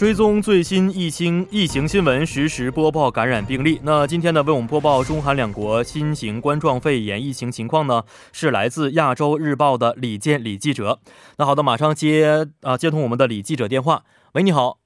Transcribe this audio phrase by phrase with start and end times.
[0.00, 3.78] 追踪最新疫情疫情新闻，实时播报感染病例。
[3.82, 11.00] 那今天呢，为我们播报中韩两国新型冠状肺炎疫情情况呢，是来自亚洲日报的李健李记者。
[11.36, 14.04] 那好的，马上接啊接通我们的李记者电话。
[14.32, 14.78] 喂，你好，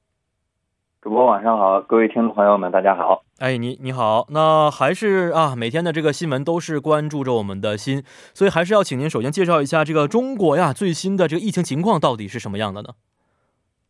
[1.00, 3.23] 主播晚上好，各位听众朋友们，大家好。
[3.38, 8.02] 哎，你你好，那还是啊，每天的这个新闻都是关注着我们的心，
[8.34, 12.88] 所以还是要请您首先介绍一下这个中国呀最新的这个疫情情况到底是什么样的呢？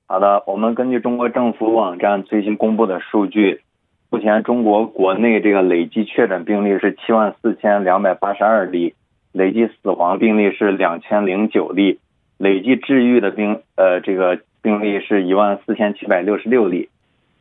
[0.06, 3.62] 好的，我们根据中国政府网站最新公布的数据，
[4.10, 8.94] 目前中国国内这个累计确诊病例是七万四千两百八十二例，
[9.32, 12.00] 累计死亡病例是两千零九例，
[12.36, 16.90] 累计治愈的病呃这个病例是一万四千七百六十六例，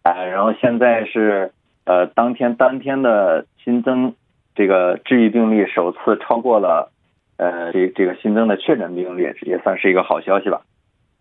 [0.03, 1.51] 呃，然后现在是
[1.83, 4.15] 呃当天当天的新增
[4.55, 6.91] 这个治愈病例首次超过了
[7.35, 10.61] 呃这这个新增的确诊病例，也算是一个好消息吧。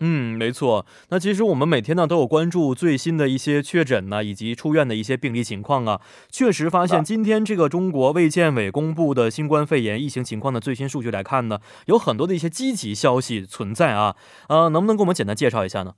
[0.05, 0.85] 嗯，没错。
[1.11, 6.01] 那其实我们每天呢都有关注最新的一些确诊呢，以及出院的一些病例情况啊。
[6.29, 14.17] 确实发现，今天这个中国卫健委公布的新冠肺炎疫情情况的最新数据来看呢，有很多的一些积极消息存在啊。
[14.49, 15.93] 呃，能不能给我们简单介绍一下呢？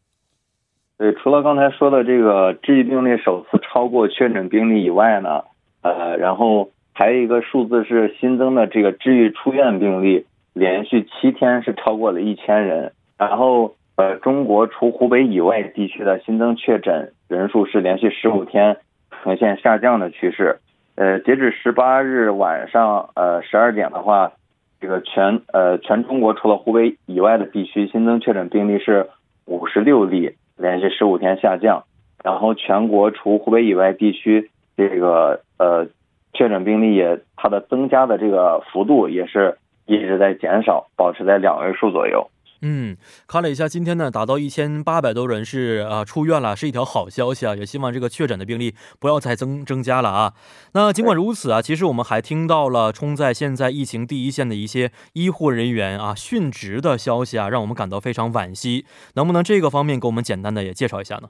[0.98, 5.44] 对，除了刚才说的这个治愈病例首次超过确诊病例以外呢，
[5.80, 13.74] 呃，然后还有一个数字是新增的这个治愈出院病例，连续七天是超过了一千人，然后。
[13.97, 18.78] 呃，中国除湖北以外地区的新增确诊人数是连续十五天
[19.23, 20.59] 呈现下降的趋势。
[20.97, 24.33] 呃，截止十八日晚上呃十二点的话，
[24.81, 29.09] 这个全呃全中国除了湖北以外的地区新增确诊病例是
[29.45, 31.84] 五十六例，连续十五天下降。
[32.23, 35.86] 然后全国除湖北以外地区这个呃
[36.33, 42.29] 确诊病例也它的增加的这个幅度也是一直在减少，保持在两位数左右。
[42.67, 42.97] 嗯，
[43.29, 47.55] 看了一下，今天呢达到一千八百多人是啊出院了，是一条好消息啊！
[47.55, 50.33] 也希望这个确诊的病例不要再增增加了啊。
[50.73, 58.86] 那尽管如此啊，其实我们还听到了冲在现在疫情第一线的一些医护人员啊殉职的消息啊，让我们感到非常惋惜。
[59.14, 61.29] 能不能这个方面给我们简单的也介绍一下呢？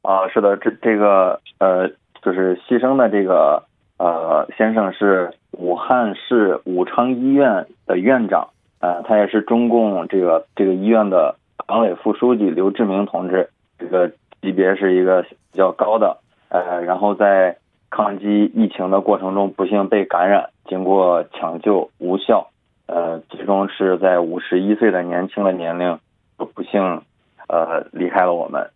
[0.00, 1.86] 啊，是的，这这个呃，
[2.22, 3.62] 就是牺牲的这个
[3.98, 8.48] 呃先生是武汉市武昌医院的院长。
[8.82, 11.36] 呃，他也是中共这个这个医院的
[11.68, 13.48] 党委副书记刘志明同志，
[13.78, 14.10] 这个
[14.40, 16.18] 级别是一个比较高的。
[16.48, 17.56] 呃，然后在
[17.90, 22.48] 抗击疫情的过程中不幸被感染，经过抢救无效，
[22.86, 26.00] 呃，最终是在五十一岁的年轻的年龄
[26.36, 27.02] 不幸
[27.46, 28.68] 呃离开了我们。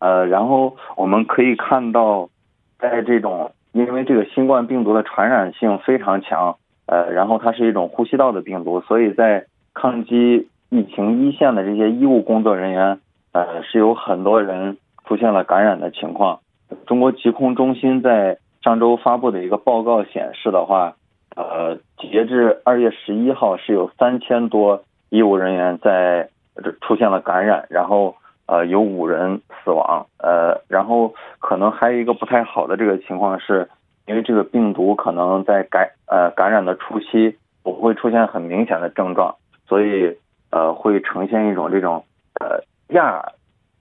[0.00, 2.28] 呃，然后我们可以看到，
[2.78, 6.58] 在这种因为这个新冠病毒的传染性非常强。
[6.90, 12.98] 呃，然后它是一种呼吸道的病毒，所以在抗击疫情一线的这些医务工作人员，
[13.30, 16.40] 呃，是有很多人出现了感染的情况。
[16.86, 20.96] 中国疾控中心在上周发布的一个报告显示的话，
[21.36, 26.28] 呃，截至二月十一号是有三千多医务人员在
[26.80, 33.68] 出现了感染，然后呃有五人死亡，呃，然后可能还有一个不太好的这个情况是。
[34.10, 39.36] 因为这个病毒可能在感呃感染的初期不会出现很明显的症状，
[39.68, 40.18] 所以
[40.50, 42.04] 呃会呈现一种这种
[42.40, 43.24] 呃亚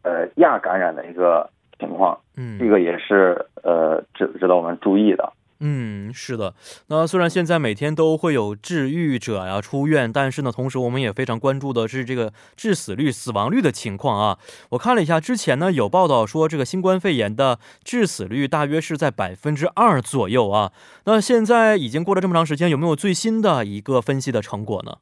[0.04, 5.34] 呃亚感染的一个情况，嗯，这个也是呃值值得我们注意的。
[5.62, 6.54] 嗯，是的。
[6.88, 14.38] 那虽然现在每天都会有治愈者呀出院，但是呢，同时我们也非常关注的是这个致死率、死亡率的情况啊。
[14.70, 20.72] 我看了一下，之前呢有报道说，这个新冠肺炎的致死率大约是在百分之二左右啊。
[21.04, 25.00] 那现在已经过了这么长时间，有没有最新的一个分析的成果呢？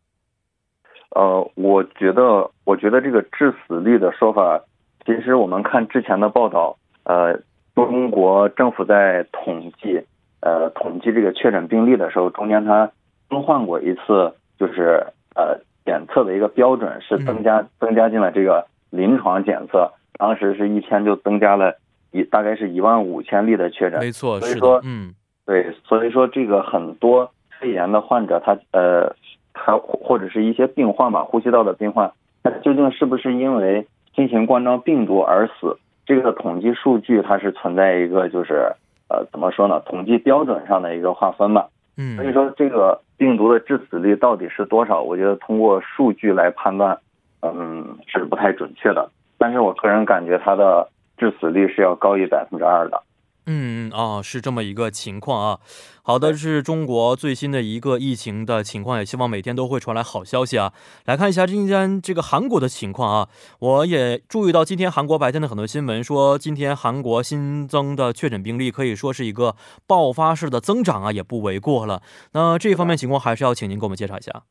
[1.12, 4.60] 呃，我觉得，我觉得这个致死率的说法，
[5.06, 7.40] 其实我们看之前的报道，呃，
[7.76, 10.02] 中国政府在统计。
[10.40, 12.92] 呃，统计这个确诊病例的时候，中间它
[13.28, 15.04] 更换过一次，就是
[15.36, 21.74] 呃检测的一个标准是增加增加进了这个临床检测，当时是一天就增加了
[22.12, 29.16] 一大概是一万五千例的确诊，没错，所以说嗯，对，所以说这个很多肺炎的患者，他呃
[29.54, 32.12] 他或者是一些病患吧，呼吸道的病患，
[32.44, 35.78] 他究竟是不是因为新型冠状病毒而死？
[36.06, 38.72] 这个统计数据它是存在一个就是。
[39.10, 39.80] 呃，怎么说呢？
[39.82, 41.68] 统计标准上的一个划分吧。
[41.98, 45.02] 嗯，所以说这个病毒的致死率到底是多少？
[45.02, 47.00] 我觉得通过数据来判断，
[47.42, 49.10] 嗯，是不太准确的。
[49.38, 53.02] 但是我个人感觉它的致死率是要高于百分之二的。
[53.50, 55.60] 嗯啊，是这么一个情况啊。
[56.04, 60.74] 好的，是中国最新的一个疫情的情况，也希望每天都会传来好消息啊。
[61.06, 63.30] 来看一下今天这个韩国的情况啊，
[63.60, 69.56] 我也注意到今天韩国白天的很多新闻说，今天韩国新增的确诊病例可以说是一个
[69.88, 72.02] 爆发式的增长啊，也不为过了。
[72.34, 74.44] 那这方面情况还是要请您给我们介绍一下。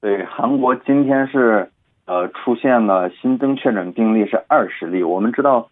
[0.00, 1.70] 对，韩国今天是
[2.06, 5.68] 呃出现了新增确诊病例是二十例，我们知道。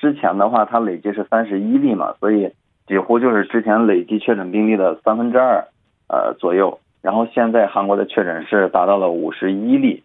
[0.00, 2.50] 之前的话，它累计是三十一例嘛，所以
[2.86, 5.68] 几乎就是之前累计确诊病例的三分之二，
[6.08, 6.80] 呃左右。
[7.02, 10.02] 然后现在韩国的确诊是达到了五十一例，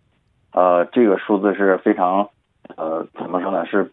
[0.51, 2.29] 呃，这个数字是非常，
[2.75, 3.65] 呃，怎么说呢？
[3.65, 3.89] 是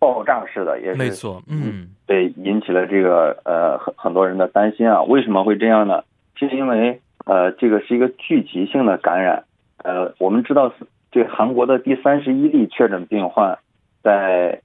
[0.00, 5.02] 爆炸式的，也是没错，嗯，对，引起了这个呃很很多人的担心啊。
[5.04, 6.02] 为什么会这样呢？
[6.34, 9.44] 是因为呃这个是一个聚集性的感染，
[9.84, 10.72] 呃，我们知道
[11.12, 13.56] 这韩国的第三十一例确诊病患
[14.02, 14.60] 在。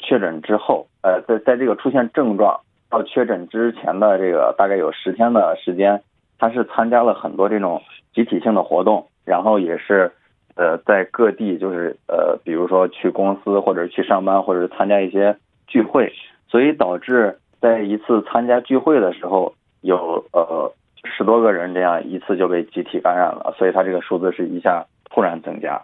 [0.00, 2.60] 确诊之后，呃，在在这个出现症状
[2.90, 6.02] 到确诊之前的这个大概有十天的时间，
[6.38, 7.82] 他是参加了很多这种
[8.14, 10.12] 集体性的活动，然后也是
[10.56, 15.36] 呃在各地就是呃比如说去公司或者去上班或者参加一些
[15.66, 16.12] 聚会，
[16.48, 20.72] 所以导致在一次参加聚会的时候有呃
[21.04, 25.82] 十多个人这样一次就被集体感染了，所以他这个数字是一下突然增加。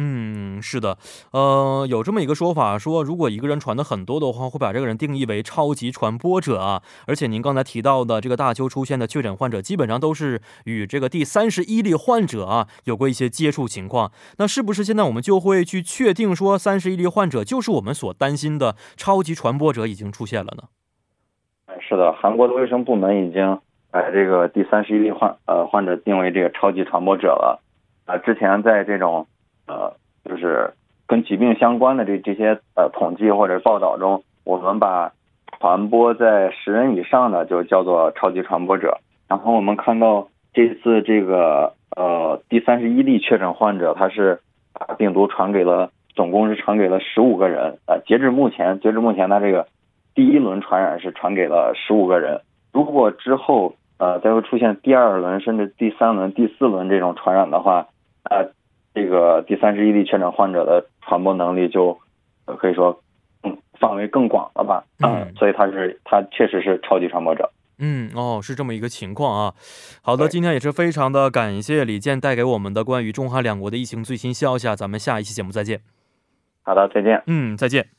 [0.00, 0.96] 嗯，是的，
[1.32, 6.80] 呃，有这么一个说法，说如果一个人传的很多的话，会把这个人定义为超级传播者啊。
[7.08, 14.12] 而且您刚才提到的这个大邱出现的确诊患者，基本上都是与这个第三十一例患者啊有过一些接触情况。
[14.36, 20.68] 那是不是现在我们就会去确定说三十一例患者就是我们所担心的超级传播者已经出现了呢？
[21.80, 23.58] 是的，韩国的卫生部门已经
[23.90, 27.60] 把这个第三十一例患呃患者定为这个超级传播者了。
[28.06, 29.26] 啊，之前在这种
[29.68, 29.92] 呃，
[30.24, 30.72] 就是
[31.06, 35.12] 跟疾病相关的这这些呃统计或者报道中，我们把
[35.58, 38.98] 传播在十人以上的就叫做超级传播者。
[39.28, 44.40] 然后我们看到这次这个呃第三十一例确诊患者，他是
[44.72, 47.78] 把病毒传给了，总共是传给了十五个人。
[47.86, 49.66] 呃，截至目前，截至目前，他这个
[50.14, 52.40] 第一轮传染是传给了十五个人。
[52.72, 57.86] 如果之后呃再会出现第二轮甚至第三轮、第四轮这种传染的话，
[58.24, 58.50] 呃。
[58.94, 61.98] 这个第三十一例确诊患者的传播能力就
[62.44, 63.00] 可以说，
[63.42, 64.84] 嗯，范围更广了吧？
[65.00, 67.50] 嗯，所以他是他确实是超级传播者。
[67.78, 69.54] 嗯，哦，是这么一个情况啊。
[70.02, 74.74] 好的，今天也是非常的感谢李健带给我们的关于中韩两国的疫情最新消息啊。
[74.74, 75.80] 咱们下一期节目再见。
[76.62, 77.22] 好的，再见。
[77.26, 77.97] 嗯，再见。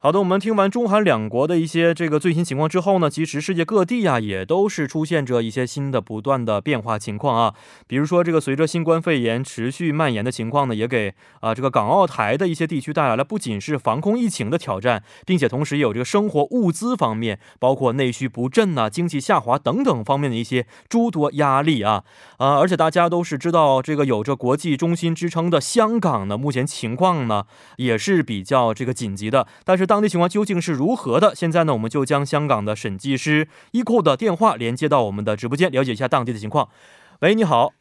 [0.00, 7.52] 好的，我们听完中韩两国的一些这个最新情况之后呢，其实世界各地呀也都是出现着一些新的不断的变化情况啊。
[7.88, 22.04] 比如说，这个随着新冠肺炎持续蔓延的情况呢，也给啊这个港澳台的一些地区带来了不仅是防控疫情的挑战，并且同时也有这个生活物资方面，包括内需不振呐、经济下滑等等方面的一些诸多压力啊
[22.36, 22.54] 啊！
[22.60, 27.46] 而且大家都是知道，这个有着国际中心之称的香港呢，目前情况呢
[27.78, 29.87] 也是比较这个紧急的，但是。
[29.88, 31.34] 当地情况究竟是如何的？
[31.34, 36.68] 现在呢，我们就将香港的审计师伊库的电话连接到我们的直播间，了解一下当地的情况。
[37.22, 37.72] 喂，你好。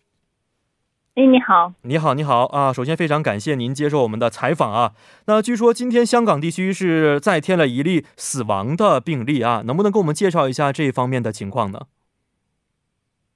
[1.14, 2.72] 哎，你好，你好，你好啊！
[2.72, 4.94] 首先非常感谢您接受我们的采访啊。
[5.26, 11.88] 那据说今天香港地区是再添了一例死亡的病例啊，能不能给我们介绍一下这方面的情况呢？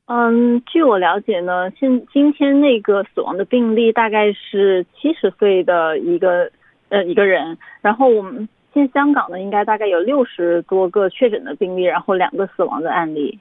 [0.05, 6.51] 嗯，据我了解呢，现今天那个死亡的病例大概是七十岁的一个
[6.89, 8.47] 呃一个人，然后我们。
[8.73, 13.37] 现香港呢，应该大概有六十多个确诊的病例，然后两个死亡的案例。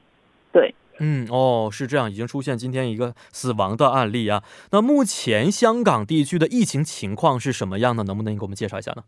[0.53, 4.43] 对，嗯，哦，是这样，已经出现今天一个死亡的案例啊。
[4.73, 8.03] 那目前香港地区的疫情情况是什么样的？
[8.03, 9.05] 能不能给我们介绍一下呢？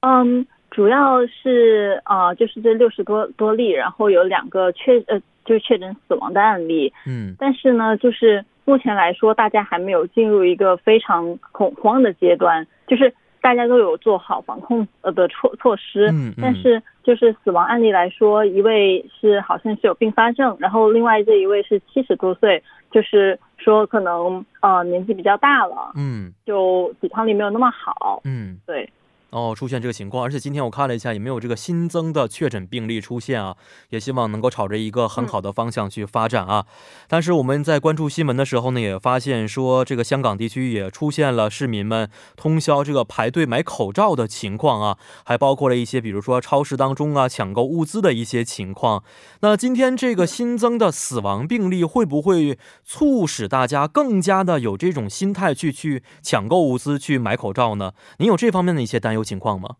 [0.00, 6.92] 嗯，主要是啊，就是这六十多多例，然后有两个确呃，就是确诊死亡的案例。
[7.06, 13.12] 嗯，但是呢，就是目前来说，大家还没有进入一个非常恐慌的阶段，就是。
[13.40, 28.88] 大家都有做好防控呃的措措施，嗯，但是就是死亡案例来说，一位是好像是有并发症，然后另外这一位是七十多岁，就是说可能呃年纪比较大了，嗯，就抵抗力没有那么好，嗯，对。
[29.30, 33.54] 哦，出现这个情况，而且今天我看了一下，也没有这个新增的确诊病例出现啊，
[33.90, 36.64] 也希望能够朝着一个很好的方向去发展啊。
[37.08, 49.04] 但是我们在关注新闻的时候呢，也发现说，这个香港地区也出现了市民们通宵这个排队买口罩的情况啊，还包括了一些比如说超市当中啊抢购物资的一些情况。
[49.40, 57.92] 那今天这个新增的死亡病例会不会促使大家更加的有这种心态去去抢购物资、去买口罩呢？
[58.16, 59.17] 您有这方面的一些担忧？
[59.18, 59.76] 有情况吗？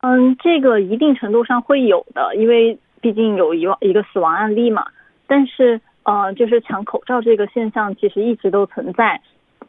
[0.00, 4.86] 嗯，这个一定程度上会有的，因为毕竟有一一个死亡案例嘛。
[5.26, 9.20] 但是，呃，就是抢口罩这个现象其实一直都存在，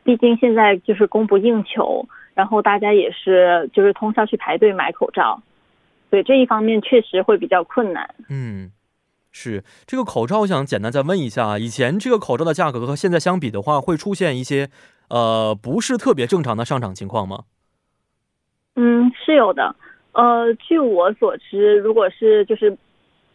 [0.03, 5.41] 毕竟现在就是供不应求，然后大家也是就是通宵去排队买口罩，
[6.09, 8.15] 所以这一方面确实会比较困难。
[8.29, 8.71] 嗯，
[9.31, 14.69] 是这个口罩，我想简单再问一下，以前这个口罩的价格和现在相比的话，会出现一些
[15.09, 17.45] 呃不是特别正常的上涨情况吗？
[19.39, 19.75] 有的。
[20.11, 22.75] 呃，据我所知，如果是就是，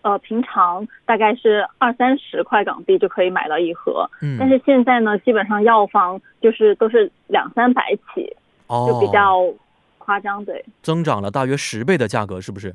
[0.02, 9.42] 呃，平常大概是二三十块港币就可以买到一盒，嗯，但是现在呢，基本上药房就是都是两三百起，哦，就比较
[9.99, 12.75] 夸张，对，增长了大约十倍的价格，是不是？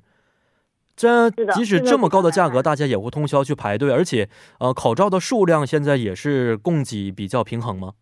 [0.96, 4.28] 这即使这么高的价格，大家也会通宵去排队，而且，
[4.60, 7.94] 呃，口罩的数量现在也是供给比较平衡吗？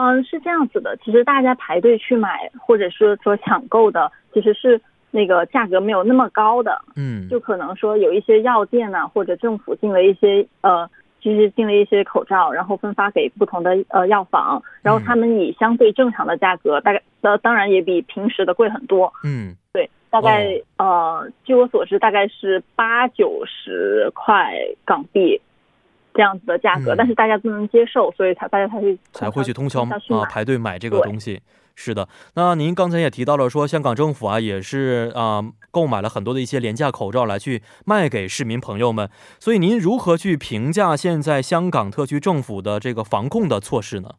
[0.00, 0.96] 嗯，是这样子的。
[1.04, 4.80] 其实大家排队去买，或者是说抢购的，其实是
[5.10, 6.80] 那个价格没有那么高的。
[6.96, 10.88] 嗯，就可能说有一些药店呐，或者政府进了一些呃，
[11.20, 19.12] 就是进了一些口罩，然后分发给不同的呃药房，然后他们以相对正常的价格，大概呃当然也比平时的贵很多。
[19.22, 24.54] 嗯，对，大概呃，据我所知，大概是八九十块
[24.86, 25.38] 港币。
[26.12, 31.40] 这样子的价格，但是大家不能接受，所以才大家才会才会去通宵啊排队买这个东西。
[31.76, 39.08] 是的，那您刚才也提到了说，香港政府啊也是啊购买了很多的一些廉价口罩来去卖给市民朋友们。
[39.38, 44.10] 所以您如何去评价现在香港特区政府的这个防控的措施呢？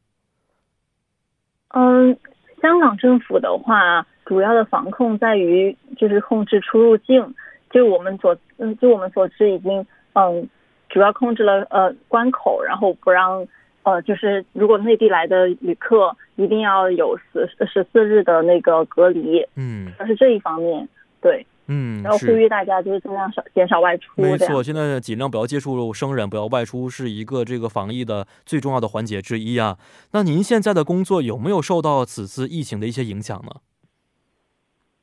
[1.76, 2.18] 嗯，
[2.62, 7.36] 香港政府的话，主要的防控在于就是控制出入境。
[7.70, 10.50] 就我们所嗯，就我们所知，已经嗯。
[10.92, 13.48] 主要控制了呃关口，然后不让
[13.84, 20.88] 呃就是如果内地来的旅客一定要有十十四日的那个隔离，嗯，而是这一方面，
[21.22, 29.78] 对，嗯，然后呼吁大家就是尽量少减少外出，没错，现在尽量不要接触生人，不要外出，是一个这个防疫的最重要的环节之一啊。
[30.12, 33.62] 那您现在的工作有没有受到此次疫情的一些影响呢？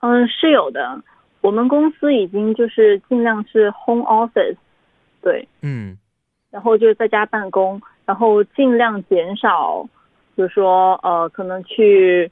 [0.02, 1.02] 嗯，是有的，
[1.40, 4.56] 我们公司已经就是尽量是 home office。
[5.20, 5.98] 对，嗯，
[6.50, 9.82] 然后就是在家办公，然后尽量减少，
[10.34, 12.30] 比如说呃，可能去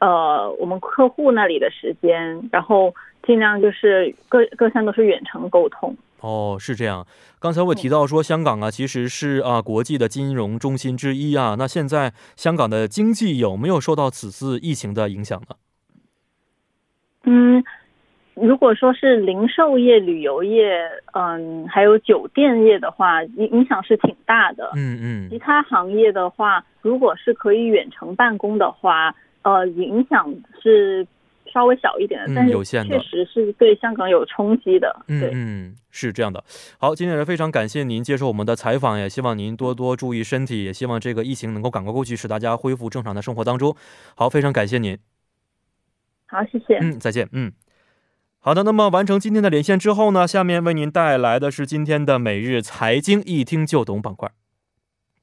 [0.00, 5.96] 呃我们客户那里的时间，然后尽量就是各各项都是远程沟通。
[6.20, 7.06] 哦，是这样。
[7.38, 11.54] 刚才我提到说，香港啊，其实是啊国际的金融中心之一啊。
[11.58, 15.56] 那现在香港的经济有没有受到此次疫情的影响呢？
[17.24, 17.64] 嗯。
[18.34, 20.80] 如果说是零售业、旅游业，
[21.12, 24.72] 嗯，还有酒店业的话，影影响是挺大的。
[24.74, 25.30] 嗯嗯。
[25.30, 31.06] 其他行业的话，如果是可以远程办公的话，呃，影响是
[31.52, 35.04] 稍微小一点的，但是确实是对香港有冲击的。
[35.06, 36.42] 嗯嗯，是这样的。
[36.78, 43.76] 好，今天也非常感谢您接受我们的采访，也希望您多多注意身体，也希望这个疫情能够赶快过去，使大家恢复正常的生活当中。
[44.16, 44.98] 好，非常感谢您。
[46.26, 46.78] 好，谢谢。
[46.80, 47.28] 嗯，再见。
[47.30, 47.52] 嗯。
[48.46, 54.30] 好的，那么完成今天的连线之后呢，下面为您带来的是今天的每日财经一听就懂板块。